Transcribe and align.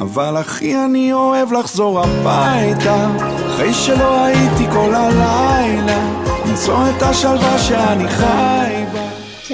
אבל 0.00 0.40
אחי 0.40 0.84
אני 0.84 1.12
אוהב 1.12 1.52
לחזור 1.52 2.00
הביתה. 2.00 3.08
אחרי 3.46 3.74
שלא 3.74 4.24
הייתי 4.24 4.64
כל 4.72 4.94
הלילה 4.94 6.24
למצוא 6.46 6.78
את 6.96 7.02
השלווה 7.02 7.58
שאני 7.58 8.08
חי 8.08 8.84
בה 8.92 9.03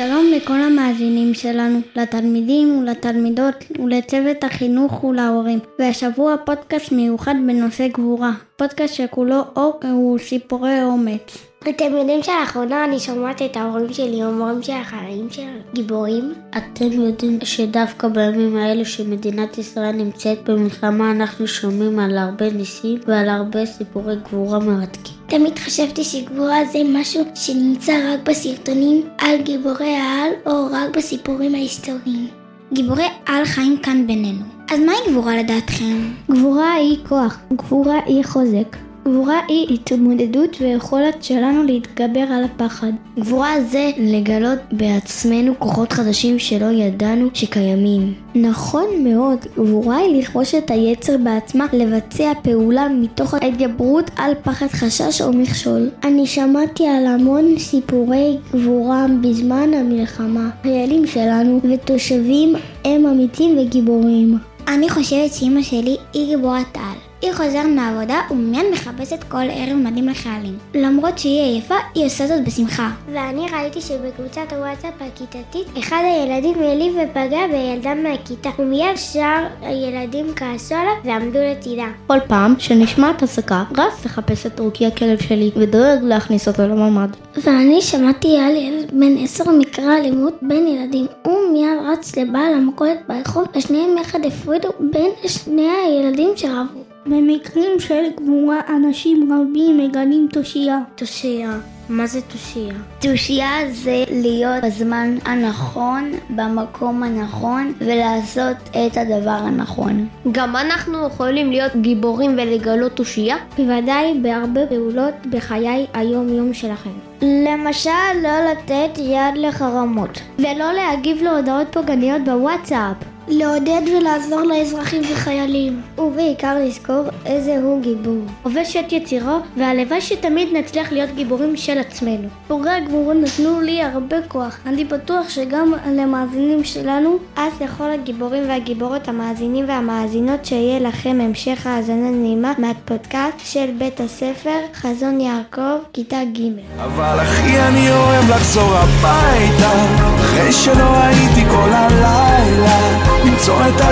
שלום 0.00 0.26
לכל 0.36 0.60
המאזינים 0.62 1.34
שלנו, 1.34 1.80
לתלמידים 1.96 2.78
ולתלמידות 2.78 3.54
ולצוות 3.78 4.44
החינוך 4.44 5.04
ולהורים. 5.04 5.58
והשבוע 5.78 6.36
פודקאסט 6.46 6.92
מיוחד 6.92 7.34
בנושא 7.46 7.88
גבורה. 7.88 8.32
פודקאסט 8.56 8.94
שכולו 8.94 9.40
אור 9.56 9.80
וסיפורי 10.14 10.82
אומץ. 10.82 11.38
אתם 11.68 11.96
יודעים 11.96 12.22
שלאחרונה 12.22 12.84
אני 12.84 12.98
שומעת 12.98 13.42
את 13.42 13.56
ההורים 13.56 13.92
שלי 13.92 14.24
אומרים 14.24 14.62
שהחיים 14.62 15.30
של 15.30 15.42
גיבורים? 15.74 16.34
אתם 16.50 16.92
יודעים 16.92 17.38
שדווקא 17.44 18.08
בימים 18.08 18.56
האלה 18.56 18.84
שמדינת 18.84 19.58
ישראל 19.58 19.92
נמצאת 19.92 20.48
במלחמה 20.48 21.10
אנחנו 21.10 21.46
שומעים 21.46 21.98
על 21.98 22.18
הרבה 22.18 22.52
ניסים 22.52 22.98
ועל 23.06 23.28
הרבה 23.28 23.66
סיפורי 23.66 24.16
גבורה 24.16 24.58
מרתקים. 24.58 25.09
תמיד 25.30 25.58
חשבתי 25.58 26.04
שגבורה 26.04 26.64
זה 26.72 26.78
משהו 26.84 27.24
שנמצא 27.34 27.92
רק 27.92 28.28
בסרטונים 28.28 29.02
על 29.18 29.42
גיבורי 29.42 29.96
העל 29.96 30.30
או 30.46 30.66
רק 30.70 30.96
בסיפורים 30.96 31.54
ההיסטוריים. 31.54 32.28
גיבורי 32.72 33.06
על 33.26 33.44
חיים 33.44 33.76
כאן 33.82 34.06
בינינו. 34.06 34.44
אז 34.70 34.80
מהי 34.80 34.96
גבורה 35.08 35.36
לדעתכם? 35.36 36.12
גבורה 36.30 36.72
היא 36.72 36.98
כוח, 37.08 37.38
גבורה 37.52 37.98
היא 38.06 38.24
חוזק. 38.24 38.89
גבורה 39.04 39.40
היא 39.48 39.74
התמודדות 39.74 40.56
ויכולת 40.60 41.24
שלנו 41.24 41.62
להתגבר 41.62 42.20
על 42.20 42.44
הפחד. 42.44 42.92
גבורה 43.18 43.60
זה 43.60 43.90
לגלות 43.98 44.58
בעצמנו 44.72 45.52
כוחות 45.58 45.92
חדשים 45.92 46.38
שלא 46.38 46.66
ידענו 46.66 47.28
שקיימים. 47.34 48.14
נכון 48.34 48.84
מאוד, 49.04 49.38
גבורה 49.54 49.96
היא 49.96 50.20
לכבוש 50.20 50.54
את 50.54 50.70
היצר 50.70 51.16
בעצמה, 51.16 51.66
לבצע 51.72 52.32
פעולה 52.42 52.88
מתוך 52.88 53.34
ההתגברות 53.34 54.10
על 54.16 54.32
פחד 54.42 54.66
חשש 54.66 55.22
או 55.22 55.32
מכשול. 55.32 55.90
אני 56.04 56.26
שמעתי 56.26 56.86
על 56.86 57.06
המון 57.06 57.58
סיפורי 57.58 58.36
גבורה 58.54 59.06
בזמן 59.20 59.74
המלחמה. 59.74 60.50
חיילים 60.62 61.06
שלנו 61.06 61.60
ותושבים 61.64 62.54
הם 62.84 63.06
אמיצים 63.06 63.58
וגיבורים. 63.58 64.38
אני 64.68 64.88
חושבת 64.88 65.32
שאימא 65.32 65.62
שלי 65.62 65.96
היא 66.12 66.26
גיבורת 66.26 66.76
על. 66.76 66.89
היא 67.22 67.32
חוזרת 67.32 67.66
מהעבודה 67.66 68.20
ומיד 68.30 68.64
מחפשת 68.72 69.24
כל 69.28 69.38
ערב 69.50 69.76
מדים 69.76 70.08
לחיילים. 70.08 70.58
למרות 70.74 71.18
שהיא 71.18 71.40
עייפה, 71.40 71.74
היא 71.94 72.06
עושה 72.06 72.26
זאת 72.26 72.44
בשמחה. 72.44 72.90
ואני 73.12 73.46
ראיתי 73.52 73.80
שבקבוצת 73.80 74.52
הוואטסאפ 74.52 74.94
הכיתתית, 75.00 75.66
אחד 75.78 76.02
הילדים 76.04 76.54
העליב 76.62 76.94
ופגע 76.94 77.46
בילדה 77.52 77.94
מהכיתה, 77.94 78.50
ומיד 78.58 78.96
שאר 78.96 79.46
הילדים 79.62 80.26
כעסו 80.36 80.74
עליו 80.74 80.92
ועמדו 81.04 81.38
לצידה. 81.38 81.86
כל 82.06 82.18
פעם 82.28 82.54
שנשמעת 82.58 83.22
הסקה, 83.22 83.64
רץ 83.78 84.04
לחפש 84.04 84.46
את 84.46 84.60
רוקי 84.60 84.86
הכלב 84.86 85.20
שלי, 85.20 85.50
ודואג 85.56 86.02
להכניס 86.02 86.48
אותו 86.48 86.62
לממ"ד. 86.62 87.08
ואני 87.44 87.82
שמעתי 87.82 88.38
על 88.38 88.56
ילד 88.56 88.90
בן 88.92 89.24
עשר 89.24 89.50
מקרא 89.50 89.96
אלימות 89.96 90.38
בין 90.42 90.66
ילדים. 90.66 91.06
הוא 91.22 91.52
מיד 91.52 91.78
רץ 91.92 92.16
לבעל 92.16 92.54
המכולת 92.54 92.98
ברחוב, 93.08 93.44
ושניהם 93.56 93.98
יחד 93.98 94.18
הפרידו 94.24 94.68
בין 94.80 95.10
שני 95.26 95.68
הילדים 95.68 96.30
שרבו. 96.36 96.89
במקרים 97.06 97.80
של 97.80 98.02
גבורה 98.16 98.60
אנשים 98.76 99.32
רבים 99.32 99.78
מגלים 99.78 100.28
תושייה. 100.32 100.78
תושייה, 100.94 101.50
מה 101.88 102.06
זה 102.06 102.20
תושייה? 102.20 102.74
תושייה 103.00 103.50
זה 103.70 104.04
להיות 104.10 104.64
בזמן 104.64 105.16
הנכון, 105.24 106.12
במקום 106.30 107.02
הנכון, 107.02 107.72
ולעשות 107.78 108.56
את 108.70 108.96
הדבר 108.96 109.30
הנכון. 109.30 110.08
גם 110.32 110.56
אנחנו 110.56 111.06
יכולים 111.06 111.50
להיות 111.50 111.76
גיבורים 111.76 112.30
ולגלות 112.32 112.92
תושייה? 112.92 113.36
בוודאי 113.58 114.18
בהרבה 114.22 114.66
פעולות 114.66 115.14
בחיי 115.30 115.86
היום-יום 115.94 116.54
שלכם. 116.54 116.90
למשל, 117.22 117.90
לא 118.22 118.50
לתת 118.50 118.98
יד 118.98 119.36
לחרמות. 119.36 120.20
ולא 120.38 120.72
להגיב 120.72 121.22
להודעות 121.22 121.66
פוגעניות 121.72 122.24
בוואטסאפ. 122.24 122.96
לעודד 123.30 123.82
ולעזור 123.86 124.40
לאזרחים 124.40 125.02
וחיילים. 125.12 125.80
ובעיקר 125.98 126.56
לזכור 126.64 127.02
איזה 127.26 127.58
הוא 127.62 127.82
גיבור. 127.82 128.22
חובש 128.42 128.76
את 128.76 128.92
יצירו, 128.92 129.38
והלוואי 129.56 130.00
שתמיד 130.00 130.48
נצליח 130.52 130.92
להיות 130.92 131.10
גיבורים 131.14 131.56
של 131.56 131.78
עצמנו. 131.78 132.28
פורי 132.48 132.70
הגבורות 132.70 133.16
נתנו 133.16 133.60
לי 133.60 133.82
הרבה 133.82 134.16
כוח. 134.28 134.58
אני 134.66 134.84
בטוח 134.84 135.28
שגם 135.28 135.72
למאזינים 135.86 136.64
שלנו, 136.64 137.18
אז 137.36 137.52
לכל 137.60 137.90
הגיבורים 137.90 138.48
והגיבורות, 138.48 139.08
המאזינים 139.08 139.64
והמאזינות, 139.68 140.44
שיהיה 140.44 140.80
לכם 140.80 141.18
המשך 141.20 141.66
האזנה 141.66 142.10
נעימה 142.10 142.52
מהפודקאסט 142.58 143.36
של 143.44 143.70
בית 143.78 144.00
הספר 144.00 144.58
חזון 144.74 145.20
יעקב, 145.20 145.78
כיתה 145.92 146.20
ג'. 146.24 146.40
אבל 146.78 147.22
אחי 147.22 147.60
אני 147.60 147.90
אוהב 147.90 148.30
לחזור 148.30 148.72
הביתה 148.74 149.72
אחרי 150.20 150.52
שלא 150.52 151.02
הייתי 151.02 151.44
כל 151.50 151.70
הלילה 151.72 152.39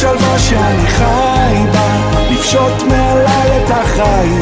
השלווה 0.00 0.38
שאני 0.38 0.86
חי 0.86 1.54
בה 1.72 1.96
לפשוט 2.30 2.82
מעליי 2.88 3.64
את 3.64 3.70
החיים 3.70 4.39